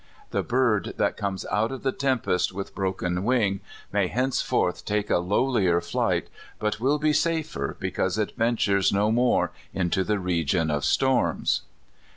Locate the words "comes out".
1.15-1.71